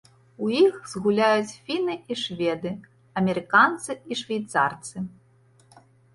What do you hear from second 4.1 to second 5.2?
і швейцарцы.